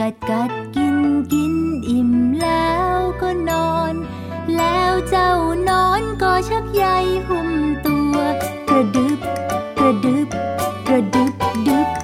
[0.00, 0.96] กัดกัดกิน
[1.32, 1.54] กิน
[1.88, 2.10] อิ่ม
[2.42, 3.94] แล้วก็นอน
[4.56, 5.32] แล้วเจ้า
[5.68, 6.84] นอนก็ชักใย
[7.28, 7.50] หุ้ม
[7.86, 8.14] ตัว
[8.68, 9.20] กระดึบ
[9.78, 10.28] กระดึบ
[10.88, 11.32] กระดึบ
[11.66, 12.03] ดึบด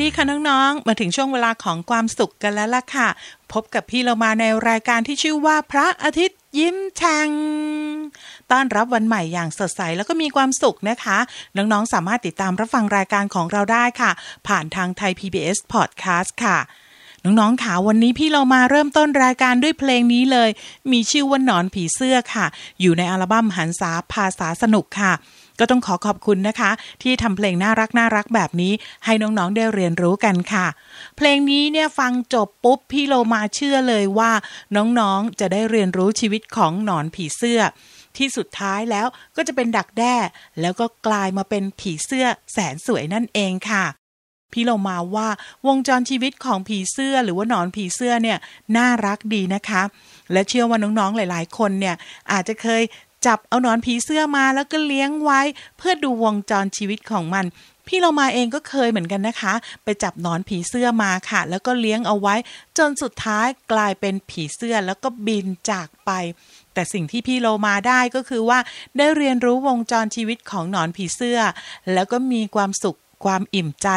[0.00, 3.08] ดีค่ะน้องๆ มาถึงช่วงเวลาของความสุขกันแล้วล่ะค่ะ
[3.52, 7.28] พบกับพี่เรามาในรายการที่ชื่อว่าพระอาทิตย์ยิ้มแฉ่ง
[8.50, 11.18] ต้อนรับวันใหม่อย่างสดใสแล้วก็มีความสุขนะคะ
[11.56, 14.10] น้องๆ สามารถติดตามรับฟังรายการของเราได้ค่ะ
[14.48, 16.58] ผ่านทางไทย PBS Podcast ค่ะ
[17.24, 20.50] น้องๆค่ะวันนี้พี่เรามาเริ่มต้นรายการด้วยเพลงนี้เลย
[20.92, 22.46] มีชื่อว่าหนอนผีเสื้อค่ะ
[22.80, 25.12] อยู่ในอัลบั้มหันษาภาษาสนุกค่ะ
[25.60, 26.70] ก็ต้องขอขอบคุณนะคะ
[27.02, 28.72] ที่ทำเพลงน่ารักน่ารักแบบนี้
[29.04, 30.66] ให้น้องๆได้เรียนรู้กันค่ะ
[31.16, 34.32] เพลงนี้เนี่ยฟังจบปุ๊บพี่โลมาเชื่อเลยว่า
[34.76, 37.60] น้องๆจะได้เรียนรู้ชีวิตของหนอนผีเสื้อ
[38.16, 39.06] ที่สุดท้ายแล้ว
[39.36, 40.14] ก็จะเป็นดักแด้
[40.60, 43.84] แล้วก็กลายมาเป็นผีเสื้อแสนสวยนั่นเองค่ะ
[44.52, 45.28] พี่เรามาว่า
[45.66, 48.38] วงจรชีวิตของผีเสื้อหรือว่าหนอนผีเสื้อเนี่ย
[48.76, 49.82] น่ารักดีนะคะ
[50.32, 51.96] และเชื่อว่าน้องๆหลาย ๆ คนเนี่ย
[52.32, 52.82] อาจจะเคย
[53.26, 55.40] จับเอาหนอนผีเสื้อมาแล้วก็เลี้ยงไว้
[55.78, 57.46] เพื่อดูวงจรชีวิตของมัน
[57.86, 62.34] พี่เรามาเองก็เคยเหมือนกันนะคะ ไปจับหนอนผีเสื้อมาค่ะ แล้วก็เลี้ยงเอาไว้
[62.78, 66.10] จนสุดท้ายกลายเป็นผีเสื้อแล้วก็บินจากไป
[66.74, 68.58] แต่สิ่งที่พี่โลมาได้ก็คือว่า
[68.96, 71.40] ได้เรียนรู้วงจรชีวิตของหนอนผีเสื้อ
[71.92, 73.88] แล้วก็มีความสุขความอิ่มใจ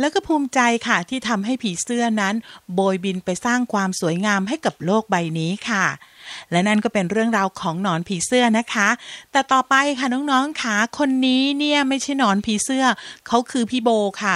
[0.00, 2.34] แล้วก็ภูมิใจค่ะที่ทำให้ผีเสื้อนั้น
[2.74, 5.84] โบยบินไปสร้างความสวยงามให้กับโลกใบนี้ค่ะ
[6.50, 8.88] และนั่นก็เป็นเรื่องราวของหนอนผีเสื้อนะคะ
[9.32, 12.84] แต่ต่อไปค่ะน้องๆค่ะคนนี้เนี่ยไม่ใช่หนอนผีเสื้อ
[13.26, 13.90] เขาคือพี่โบ
[14.22, 14.34] ค่ะ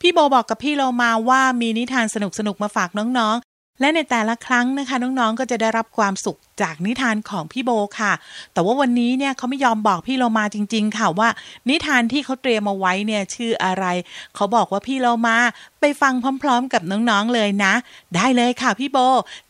[0.00, 3.36] พี่โบบอกกับพี่เรามาว่ามีนิทานสนุกๆมาฝากน้อง
[3.80, 7.70] และในแต่ละครั้งนะคะ น้องๆ ก็จะได้รับความสุขจากนิทานของพี่โบ
[8.00, 8.12] ค่ะ
[8.52, 11.28] แต่ว่าวันนี้เนี่ยเขาไม่ยอมบอกพี่เรามาจริง ๆ ค่ะว่า
[11.68, 13.84] นิทานที่เขาเตรียมมาไว้เนี่ยชื่ออะไร
[14.34, 15.36] เขาบอกว่าพี่เรามา
[15.80, 17.74] ไปฟังพร้อม ๆ กับน้องๆเลยนะ
[18.16, 18.98] ได้เลยค่ะพี่โบ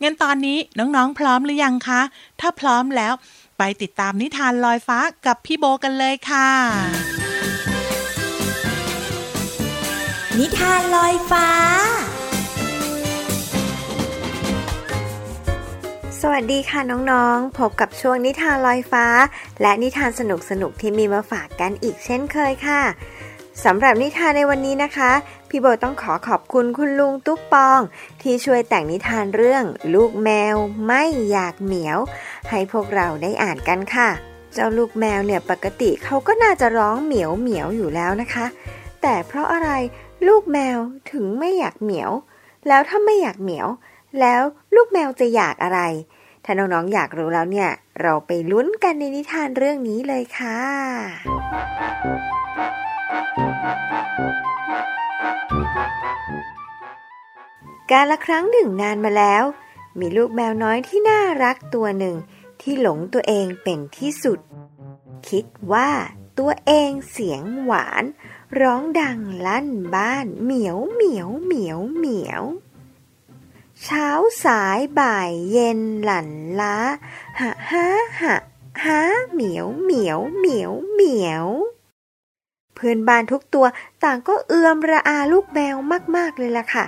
[0.01, 2.01] งั้นตอนนี้น้องๆพร้อมหรือยังคะ
[2.39, 3.13] ถ้าพร้อมแล้ว
[3.57, 6.49] ไปติดตามนิทานลอยฟ้ากับพี่โบกันเลยค่ะ
[10.39, 11.47] นิทานลอยฟ้า
[16.23, 19.05] สวัสดีค่ะน้องๆ พบกับช่วงนิทานลอยฟ้า
[19.61, 20.21] และนิทานส
[20.61, 22.81] นุกๆที่มีมาฝากกันอีกเช่นเคยค่ะ
[23.63, 25.11] สำหรับนิทานในวันนี้นะคะ
[25.49, 27.81] พี่โบต้องขอขอบคุณคุณลุงตุ๊กปอง
[28.21, 29.63] ที่ช่วยแต่งนิทานเรื่อง
[29.95, 30.55] ลูกแมว
[30.87, 31.97] ไม่อยากเหมียว
[32.49, 34.09] ให้พวกเราได้อ่านกันค่ะ
[34.53, 38.45] เจ้าลูกแมวเนี่ยปกติเขาก็น่าจะร้องเหมียวเหมียวอยู่แล้วนะคะ
[39.01, 39.69] แต่เพราะอะไร
[40.27, 40.77] ลูกแมว
[41.11, 42.11] ถึงไม่อยากเหมียว
[42.67, 43.69] แล้วถ้าไม่อยากเหมียว
[44.21, 44.41] แล้ว
[44.75, 45.79] ลูกแมวจะอยากอะไร
[46.45, 47.69] ถ้าน้องๆอยากรู้แล้วเนี่ย
[48.01, 50.59] เราไปลุ้นกันในนิทานเรื่องนี้เลยค่ะ
[57.91, 59.43] การละครั้งหนึ่งนานมาแล้ว
[59.99, 62.15] มีลูกแมวน้อยที่น่ารักตัวหนึ่ง
[62.61, 64.39] ที่หลงตัวเองเป็นที่สุด
[65.29, 65.89] คิดว่า
[66.39, 68.03] ตัวเองเสียงหวาน
[68.59, 72.43] ร้องดังลั่นบ้านเหมียวเหมียวเหมียวเหมียว
[73.83, 74.07] เช้า
[74.45, 76.29] สายบ่ายเย็นหลั่น
[76.61, 76.75] ล้า
[77.39, 77.87] หะฮะ
[78.21, 78.35] หะ
[78.83, 78.99] ฮะ
[79.31, 81.47] เหมียวเหมียวเหมียวเหมียว
[82.75, 83.65] เพื่อนบ้านทุกตัว
[84.03, 85.75] ต่างก็เอือมระอาลูกแมว
[86.15, 86.85] มาก ๆ เลยล่ะค่ะ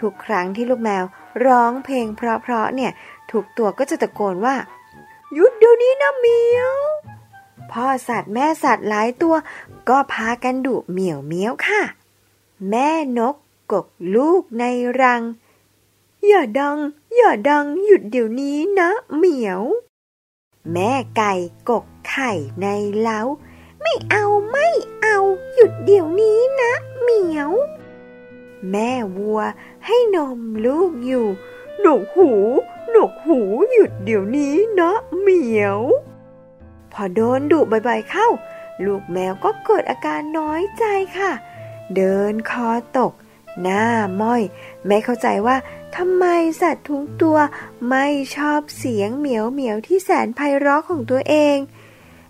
[0.00, 1.04] ทุกครั้งที่ลูกแมว
[1.44, 2.92] ร้องเพลงเพราะๆเนี่ย
[3.32, 4.56] ทุกตัวก็จะตะโกนว่า
[5.32, 6.74] หยุดเดี๋ยวนี้นะเหมียว
[7.70, 9.34] พ่อสัตว์แม่สัตว์หลายตัว
[9.88, 11.82] ก็พากันดุเหมียวเมียวค่ะ
[12.70, 12.88] แม่
[13.18, 13.36] นก
[13.72, 14.64] กกลูกใน
[15.00, 15.22] รัง
[16.28, 16.78] อย่าดัง
[17.16, 19.62] อย่าดังหยุดเดี๋ยวนี้นะเหมียว
[20.72, 21.32] แม่ไก่
[21.68, 22.66] กกไข่ใน
[23.00, 23.20] เล้า
[23.80, 24.66] ไม่เอาไม่
[25.02, 25.18] เอา
[25.54, 27.50] หยุดเดี๋ยวนี้นะเหมียว
[28.70, 29.40] แม่วัว
[29.86, 31.26] ให้นมลูกอยู่
[31.80, 32.30] หนวกหู
[32.90, 33.40] หนวกหู
[33.72, 35.78] หยุดเดี๋ยวนี้นะเหมียว
[36.92, 38.28] พอโดนดุบ่อยๆเข้า
[38.84, 40.84] ลูกแมวก็เกิดอาการน้อยใจ
[41.18, 41.32] ค่ะ
[41.96, 42.68] เดินคอ
[42.98, 43.12] ตก
[43.62, 43.84] หน้า
[44.20, 44.42] ม้อย
[44.86, 45.56] ไม่เข้าใจว่า
[45.96, 46.24] ทำไม
[46.60, 47.38] สัตว์ทุกตัว
[47.88, 48.06] ไม่
[48.36, 51.56] ชอบเสียงเหมียวเหมียวที่แสนไพเราะของตัวเอง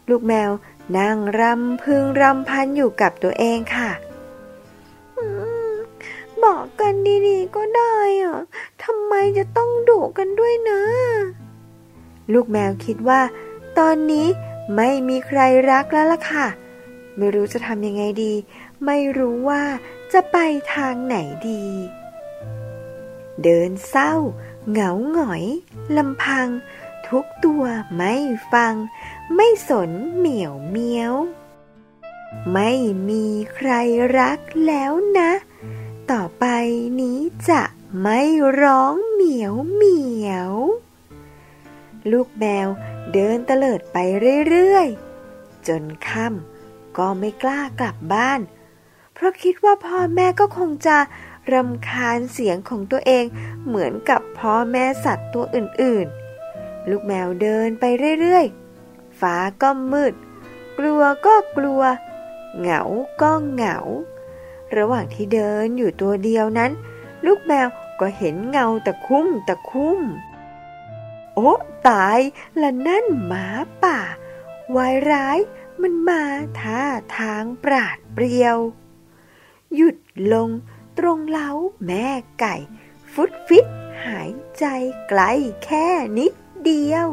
[0.08, 0.50] ลูกแมว
[0.98, 3.90] นั่งรำพึงรำพันอยู่กับตัวเองค่ะ
[6.44, 6.94] บอกกัน
[7.28, 8.38] ดีๆก็ได้อะ
[8.84, 10.80] ทำไมจะต้องดุกันด้วยนะ
[12.32, 13.20] ลูกแมวคิดว่า
[13.78, 14.26] ตอนนี้
[14.76, 15.40] ไม่มีใคร
[15.70, 16.46] รักแล้วล่ะค่ะ
[17.16, 18.32] ไม่รู้จะทำยังไงดี
[18.84, 19.62] ไม่รู้ว่า
[20.14, 20.38] จะไป
[20.74, 21.16] ทางไหน
[21.48, 21.66] ดี
[23.42, 24.14] เดินเศร้า
[24.70, 25.44] เหงาหงอย
[25.96, 26.48] ลำพัง
[27.08, 27.64] ทุกตัว
[27.96, 28.14] ไม่
[28.52, 28.74] ฟัง
[29.34, 31.14] ไม่สนเหมียวเมียว
[32.52, 32.72] ไม่
[33.08, 33.70] มีใคร
[34.18, 35.32] รักแล้วนะ
[36.10, 36.46] ต่อไป
[37.00, 37.18] นี้
[37.50, 37.62] จะ
[38.02, 38.20] ไม่
[38.62, 40.52] ร้องเหมียวเหมียว
[42.10, 42.68] ลูกแมว
[43.12, 43.96] เดินเตลิดไป
[44.48, 44.88] เรื่อย
[45.28, 48.40] ๆ จนค่ำก็ไม่กล้ากลับบ้าน
[49.14, 50.98] เพราะคิดว่าพ่อแม่ก็คงจะ
[51.52, 53.24] รำคาญเสียงของตัวเอง
[53.66, 57.84] เหมือนกับพ่อแม่สัตว์ตัวอื่นๆ ลูกแมวเดินไป
[58.20, 60.14] เรื่อยๆ ฟ้าก็มืด
[60.78, 61.82] กลัวก็กลัว
[62.58, 62.82] เหงา
[63.20, 63.78] ก็เหงา
[64.76, 66.72] ระหว่างที่เดินอยู่ตัวเดียวนั้น
[67.26, 67.68] ลูกแมว
[68.00, 70.00] ก็เห็นเงาตะคุ่มตะคุ่ม
[71.34, 71.52] โอ้
[71.88, 72.20] ตาย
[72.60, 73.46] ละนั่นหมา
[73.82, 73.98] ป่า
[74.76, 75.38] วายร้าย
[75.80, 76.22] มันมา
[76.60, 76.82] ท่า
[77.18, 78.58] ทางปราดเปรียว
[79.74, 79.96] หยุด
[80.32, 80.48] ลง
[80.98, 81.50] ตรงเล้า
[81.86, 82.08] แม่
[82.40, 82.54] ไก่
[83.12, 83.66] ฟุดฟิต
[84.06, 84.64] หายใจ
[85.08, 85.20] ไกล
[85.64, 85.86] แค่
[86.18, 86.32] นิด
[86.64, 87.08] เดียว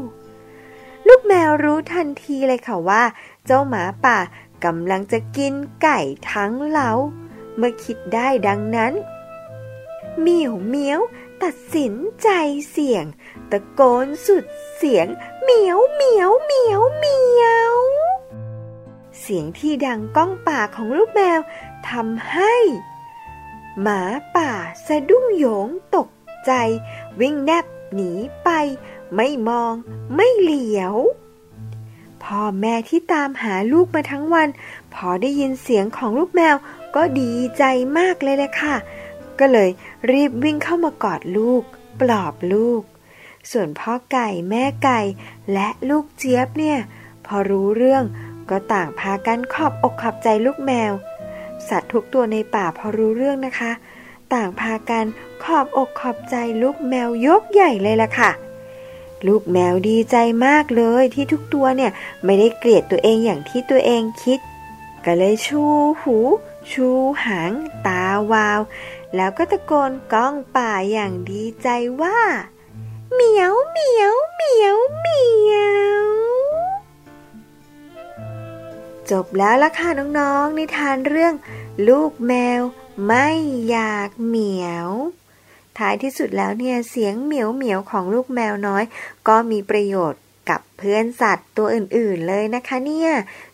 [1.08, 3.04] ลูกแมวรู้ทันทีเลยค่ะว่า
[3.46, 4.18] เจ้าหมาป่า
[4.66, 5.54] กำลังจะกิน
[5.84, 6.00] ไก่
[6.32, 6.92] ทั้งเล้า
[7.58, 8.94] เมื่อคิดได้ดังนั้น
[10.20, 11.00] เหมียวเมียว
[11.44, 12.30] ตัดสินใจ
[12.70, 13.06] เสี่ยง
[13.52, 15.08] ตะโกนสุดเสียง
[15.44, 17.74] เหมียวเหมียวเหมียวเหมียว
[19.22, 21.40] เสียงที่ดังก้องป่ากของลูกแมว
[21.90, 22.56] ทำให้
[23.82, 24.02] หมา
[24.36, 24.52] ป่า
[24.88, 26.08] สะดุ้งโยงตก
[26.46, 26.52] ใจ
[27.20, 28.12] วิ่งแนบหนี
[28.44, 28.50] ไป
[29.16, 29.74] ไม่มอง
[30.16, 30.96] ไม่เหลียว
[32.24, 34.50] พ่อแม่ที่ตามหาลูกมาทั้งวัน
[34.94, 36.56] พอได้ยินเสียงของลูกแมว
[36.96, 37.64] ก็ดีใจ
[37.98, 38.76] มากเลยแหละค่ะ
[39.40, 39.70] ก็เลย
[40.12, 41.64] รีบวิ่งเข้ามากอดลูก
[42.00, 42.82] ปลอบลูก
[43.52, 45.00] ส่วนพ่อไก่แม่ไก่
[45.54, 46.78] และลูกเจี๊ยบเนี่ย
[47.26, 48.04] พอรู้เรื่อง
[48.50, 50.92] ก็ต่างพากันขอบอกขอบใจลูกแมว
[51.70, 53.72] สัตว์ทุกตัวในป่าพอรู้เรื่องนะคะ
[54.34, 55.06] ต่างพากัน
[55.44, 58.32] ขอบอกขอบใจลูกแมวยกใหญ่เลยล่ะค่ะ
[59.28, 60.16] ลูกแมวดีใจ
[60.46, 61.92] มากเลยที่ทุกตัวเนี่ย
[62.24, 64.40] ไม่ได้เกลียดตัวเองอย่างที่ตัวเองคิด
[65.06, 65.64] ก็เลยชู
[66.02, 66.18] หู
[66.72, 66.88] ชู
[67.26, 67.52] หาง
[67.88, 68.60] ตาวาว
[69.16, 71.68] แล้วก็ตะโกนก้องป่าอย่างดีใจ
[72.02, 72.20] ว่า
[73.14, 75.58] เหมียวเหมียวเหมียวเหมีย
[76.01, 76.01] ว
[79.12, 79.90] จบแล้วล่ะค่ะ
[80.20, 81.34] น้องๆ นิทานเรื่อง
[81.90, 82.62] ลูกแมว
[83.08, 83.28] ไม่
[83.70, 84.90] อยากเหมียว
[85.78, 88.84] ท้ายที่สุดแล้วเนี่ยเสียงเหมียวเหมียวของลูกแมวน้อย
[89.28, 93.12] ก็มีประโยชน์กับเพื่อนสัตว์ตัวอื่นๆเลยนะคะเนี่ย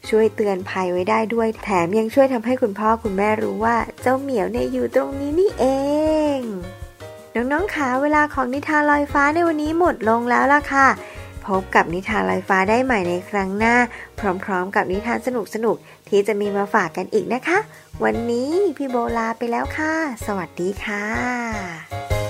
[0.10, 5.66] ช่วยเตือนภัยไว้ได้ด้วยแถมยังช่วยทำให้คุณพ่อคุณแม่รู้ว่าเจ้าเหมียวเนี่ยอยู่ตรงนี้นี่เอ
[6.38, 6.40] ง
[7.36, 10.88] น้องๆคะเวลาของนิทานลอยฟ้าในวันนี้หมดลงแล้วล่ะค่ะ
[11.48, 13.76] พบกับนิทานลอยฟ้าได้ใหม่ในครั้งหน้า
[14.20, 15.30] พร้อมๆ กับนิทานส
[15.66, 17.60] นุกๆ ที่จะมีมาฝากกันอีกนะคะ
[18.04, 19.94] วันนี้พี่โบลาไปแล้วค่ะ
[20.26, 22.27] สวัสดีค่ะ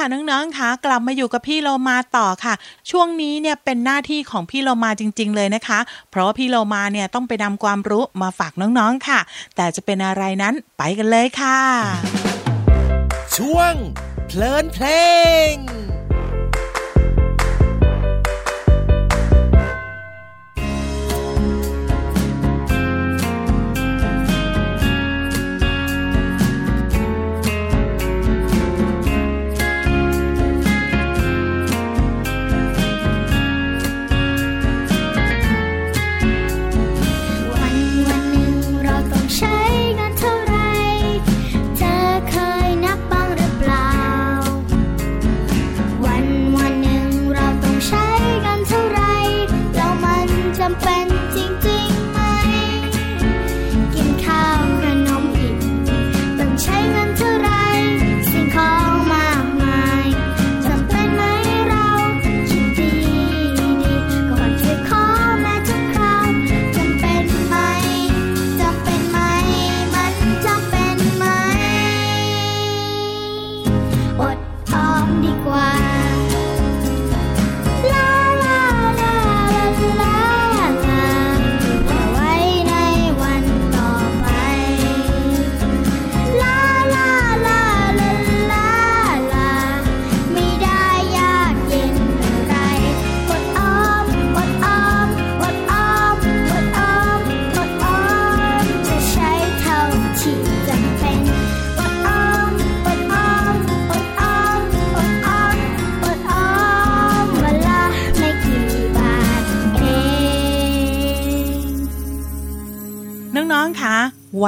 [0.00, 2.54] ค่ะน้องๆค่ะกลับมาอยู่กับพี่โลมาต่อค่ะ
[2.90, 5.80] ช่วงนี้เนี่ยเป็นหน้าที่ของพี่โลมาจริง ๆ เลยนะคะ
[6.10, 9.20] เพราะว่าพี่โลมาเนี่ยต้องไปนำความรู้มาฝากน้องๆค่ะ
[9.56, 11.58] แต่จะเป็นอะไรนั้นไปกันเลยค่ะ
[13.36, 13.74] ช่วง
[14.26, 14.86] เพลินเพล
[15.52, 15.54] ง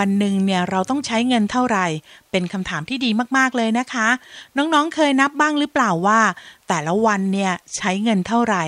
[0.03, 1.87] วันหนึ่งเนี่ยเราต้องใช้เงินเท่าไหร่
[2.31, 4.09] เป็นคำถามที่ดีมากๆเลยนะคะ
[4.57, 6.21] น้องๆเคยนับบ้างหรือเปล่าว่า
[6.69, 8.65] แต่ละวันเนี่ยใช้เงินเท่าไหร่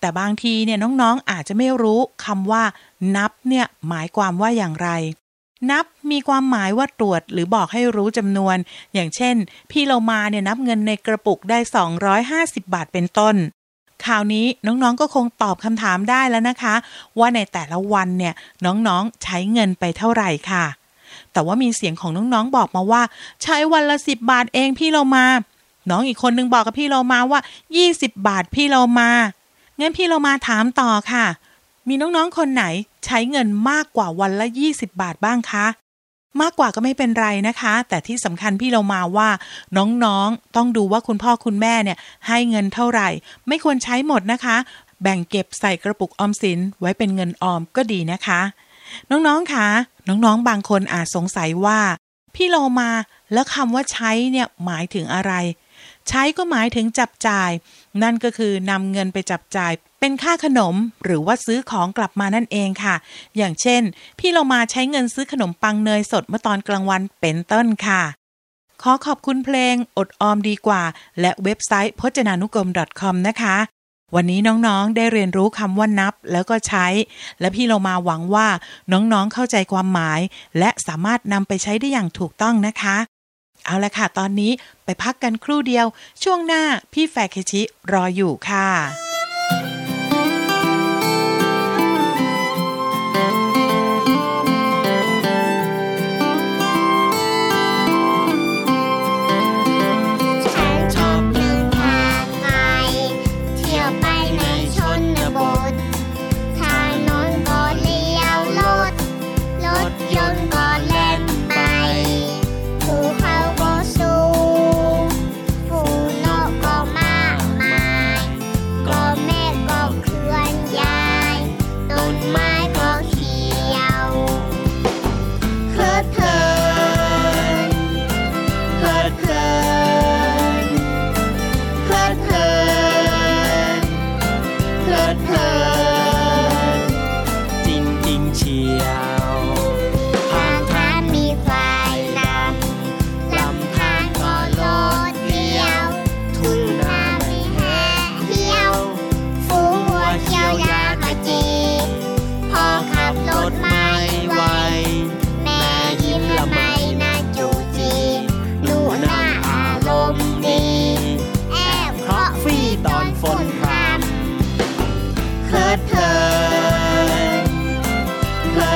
[0.00, 2.64] แต่บางทีเนี่ยน้องๆอาจจะไม่รู้คำว่า
[3.16, 4.88] นับเนี่ยหมายความว่าอย่างไร
[5.70, 8.56] นับมีความหมายว่าตรวจหรือบอกให้รู้จำนวน
[8.94, 9.36] อย่างเช่น
[9.70, 11.58] พี่เรามาเนี่ยนับเงินในกระปุกได้
[12.16, 13.36] 250 บาทเป็นต้น
[14.04, 16.74] คราวนี้น้องๆก็คงตอบคำถามได้แล้วนะคะ
[17.18, 20.64] ว่าในแต่ละวันเนี่ยน้องๆใช้เงินไปเท่าไหร่ค่ะ
[21.32, 23.02] แต่ว่ามีเสียงของน้องๆบอกมาว่า
[23.42, 25.24] ใช้วันละสิบบาทเองพี่เรามา
[25.90, 27.40] น้องอีกคนนึงบอกกับพี่เรามาว่า
[27.84, 29.10] 20 บาทพี่เรามา
[29.80, 31.26] งั้นพี่เรามาถามต่อค่ะ
[31.88, 32.64] มีน้องๆคนไหน
[33.04, 35.66] ใช้เงินมากกว่าวันละ 20 บาทบ้างคะ
[36.40, 39.28] มากกว่าก็ไม่เป็นไรนะคะ แต่ที่สำคัญพี่เรามาว่า
[39.76, 43.08] น้องๆ ต้องดูว่าคุณพ่อคุณแม่เนี่ยให้เงินเท่าไหร่
[43.48, 44.56] ไม่ควรใช้หมดนะคะ
[45.02, 48.40] แบ่งเก็บใส่กระปุกออมสินไว้เป็นเงินออมก็ดีนะคะ
[49.10, 49.68] น้องๆคะ
[50.08, 51.80] น้องๆบางคนอาจสงสัยว่า
[52.34, 52.90] พี่โลมา
[53.32, 55.32] แล้วคำว่าใช้เนี่ยหมายถึงอะไร
[56.08, 57.50] ใช้ก็หมายถึงจับจ่าย
[58.02, 60.74] นั่นก็คือนำเงินไปจับจ่าย เป็นค่าขนม
[61.04, 62.94] หรือว่าซื้อของกลับมานั่นเองค่ะ
[63.36, 63.82] อย่างเช่น
[64.18, 68.02] พี่เรามาใช้เงินซื้อขนมปังเนยสดเมื่อตอนกลางวันเป็นต้นค่ะ
[68.82, 70.82] ขอขอบคุณเพลงอดออมดีกว่า
[71.20, 72.68] และเว็บไซต์พจนานุกรม
[73.00, 73.56] .com นะคะ
[74.14, 76.86] วันนี้น้องๆได้เรียนรู้คำว่านับแล้วก็ใช้
[77.40, 78.48] และพี่เรามาหวังว่า
[78.92, 80.20] น้องๆเข้าใจความหมาย
[80.58, 82.96] และสามารถนำไปใช้ได้อย่างถูกต้องนะคะ
[83.64, 84.52] เอาละค่ะ ตอนนี้
[84.84, 85.86] ไปพักกันครู่เดียว
[86.22, 86.62] ช่วงหน้า
[86.92, 87.62] พี่แฟเคชิ
[87.92, 89.07] รออยู่ค่ะ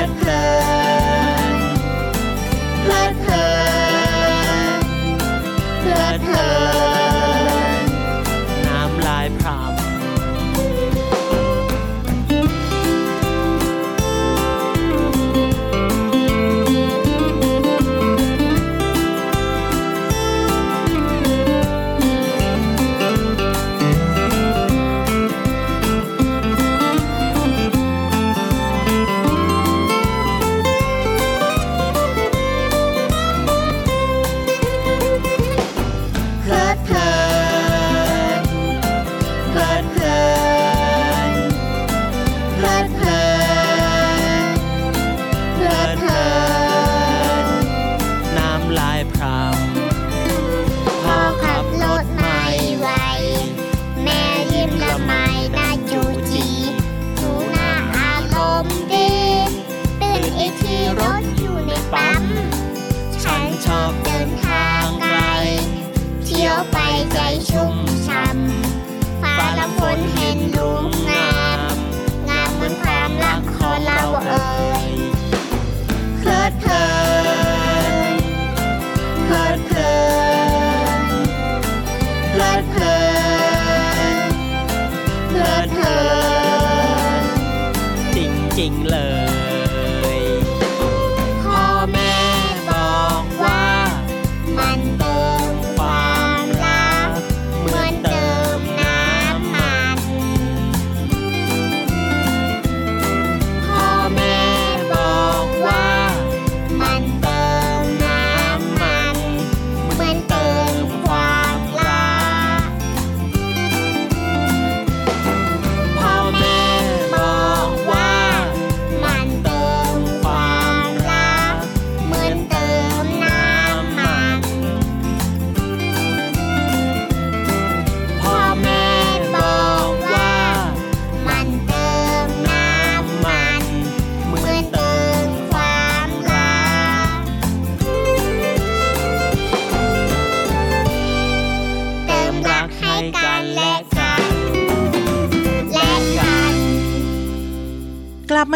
[0.02, 0.71] เ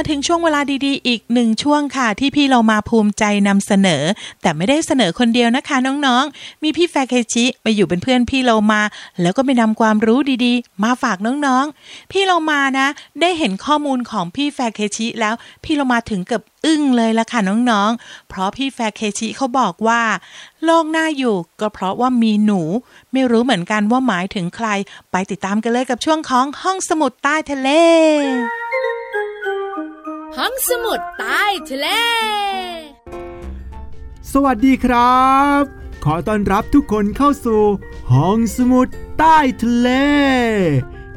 [0.09, 4.03] ถึงช่วงเวลาดีๆ อีกหนึ่งช่วงค่ะ ที่พี่เรามาภูมิใจนำเสนอ
[4.43, 8.83] แต่ไม่ได้เสนอคนเดียวนะคะน้องๆ มีพี่แฟเคชิมาอยู่เป็นเพื่อนพี่เรามา
[9.21, 12.89] แล้วก็ไปนำความรู้ดีๆ มาฝากน้องๆ พี่เรามานะ
[13.21, 20.03] ได้เห็นข้อมูลของพี่แฟเคชิแล้วพี่เรามาถึงกับอึ้งเลยละค่ะน้องๆ เพราะพี่แฟเคชิเขาบอกว่า
[20.65, 22.61] โลกน่าอยู่ก็เพราะว่ามีหนู
[23.13, 24.69] ไม่รู้เหมือนกันว่าหมายถึงใคร
[25.11, 27.69] ไปติดตามกันเลยกับช่วงของห้องสมุดใต้ทะเล
[30.35, 31.89] ห้องสมุดใต้ทะเล
[34.33, 35.63] สวัสดีครับ
[36.05, 37.63] ขอต้อนรับทุกคนเข้าสู่
[38.13, 39.89] ห้องสมุดใต้ทะเล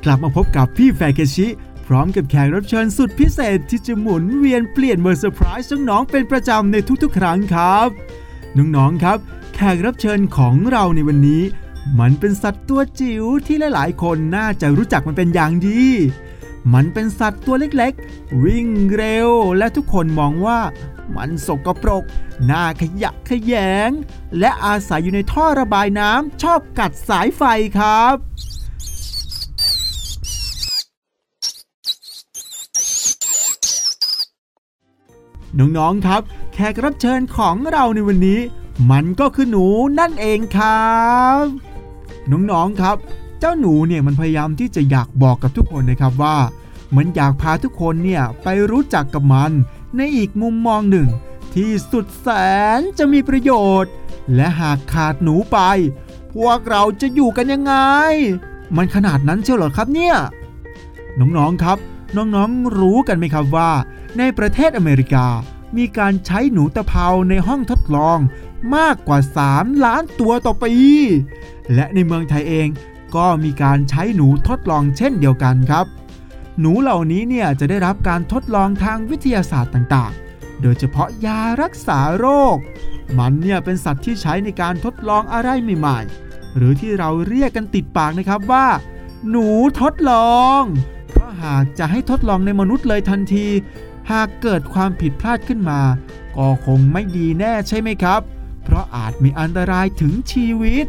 [0.04, 1.48] กลับมาพบกับพี่แฟเคชิ
[1.88, 7.90] พร้อมกับแขกรับเชิญสุดพิเศษที่จะหมุนเวียนเปลี่ยนเบอร์เซอร์ไพรส์น้องๆเป็นประจำในทุกๆ ครั้งครับ
[8.58, 9.18] น้องๆครับ
[9.56, 11.44] แขกรับเชิญของเราในวันนี้
[12.00, 15.84] มันเป็นสัตว์ตัวจิ๋วที่หลายๆ คนน่าจะรู้จักมันเป็นอย่างดี
[16.74, 20.60] มันเป็นสัตว์ตัวเล็กๆ วิ่งเร็วและทุกคนมองว่า
[21.16, 22.04] มันสกปรก
[22.50, 23.54] น่าขยะขย
[23.88, 23.90] ง
[24.40, 27.44] และอาศัยอยู่ในท่อระบายน้ำชอบกัดสายไฟ
[27.80, 28.16] ครับ
[35.60, 36.22] น้องๆครับ
[36.54, 38.40] แขกรับเชิญของเราในวันนี้
[38.92, 39.66] มันก็คือหนู
[40.00, 40.98] นั่นเองครั
[41.42, 41.44] บ
[42.32, 42.98] น้องๆครับ
[43.40, 46.36] เจ้าหนูเนี่ยมันพยายามที่จะอยากบอกกับทุกคนนะครับว่า
[46.96, 49.52] มันอยากพาทุกคนเนี่ยไปรู้จักกับมัน
[49.96, 51.10] ในอีกมุมมองหนึ่ง
[51.56, 52.28] ที่สุดแส
[52.80, 53.52] นจะมีประโย
[53.84, 53.92] ชน์
[54.36, 55.58] และหากขาดหนูไป
[56.34, 57.74] พวกเราจะอยู่กันยังไง
[58.76, 60.16] มันขนาดนั้นเชียวเหรอครับเนี่ย
[61.20, 61.78] น้องๆครับ
[62.16, 63.72] น้องๆรู้กันไหมครับว่า
[64.18, 65.26] ในประเทศอเมริกา
[65.78, 68.18] มีการใช้หนูตะเภาในห้องทดลอง
[68.76, 69.20] มากกว่า
[69.52, 70.74] 3 ล้านตัวต่อปี
[71.74, 72.68] และในเมืองไทยเอง
[73.16, 75.86] ก็มีการใช้หนูทดลองเช่นเดียวกันครับ
[76.60, 82.58] หนูเหล่านี้เนี่ยจะได้รับการทดลองทางวิทยาศาสตร์ต่างๆ โดยเฉพาะยารักษาโรค
[83.18, 88.68] มันเนี่ยเป็นสัตว์ที่ใช้ในการทดลองอะไรใหม่ๆ หรือที่เราเรียกกันติดปากนะครับว่า
[89.30, 89.48] หนู
[89.82, 90.62] ทดลอง
[91.10, 93.48] เพราะหากจะให้ทดลองในมนุษย์เลยทันที
[94.12, 95.82] หากเกิดความผิดพลาดขึ้นมา
[96.38, 98.22] ก็คงไม่ดีแน่ใช่ไหมครับ
[98.64, 100.86] เพราะอาจมีอันตรายถึงชีวิต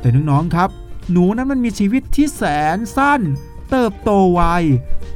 [0.00, 0.70] แต่น้องๆครับ
[1.12, 2.42] หนูนั้นมันมีชีวิตที่แส
[2.76, 3.20] นสั้น
[3.70, 4.42] เติบโตไว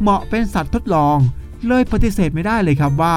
[0.01, 1.19] เหมาะเป็นสัตว์ทดลอง
[1.67, 3.17] เลยปฏิเสธไม่ได้เลยครับว่า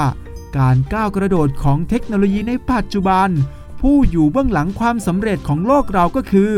[0.58, 3.30] การก้าวกระโดดของเทคโนโลยีในปัจจุบัน
[3.82, 6.54] ผู้อยู่เบื้องหลังความสำเร็จของโลกเราก็คือ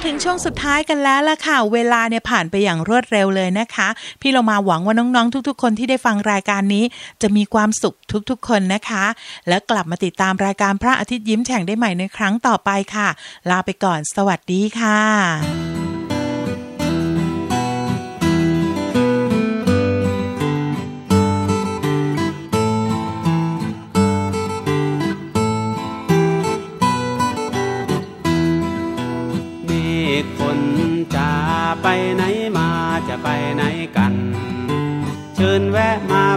[0.00, 3.88] มาถึงช่วงสุดท้ายกันแล้วล่ะค่ะ เวลาเนี่ยผ่านไปอย่างรวดเร็วเลยนะคะ
[4.20, 6.84] พี่เรามาหวังว่าน้องๆ ทุก ๆ คนที่ได้ฟังรายการนี้
[7.22, 7.96] จะมีความสุข
[8.30, 9.04] ทุกๆ คนนะคะ
[9.48, 13.08] แล้วกลับมาติดตามรายการพระอาทิตย์ยิ้มแฉ่งได้ใหม่ในครั้งต่อไปค่ะ
[13.50, 15.97] ลาไปก่อน สวัสดีค่ะ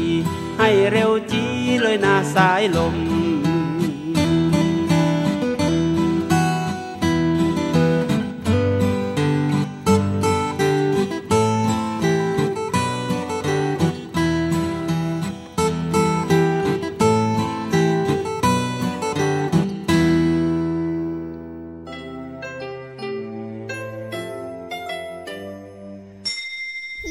[0.63, 1.45] ให้เร็วจี
[1.81, 2.95] เลยนะสายลม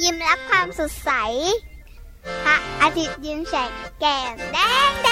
[0.02, 1.10] ยิ้มรับความสดใส
[2.82, 5.09] อาทิตย์ยิ้มแฉกแก้มแดง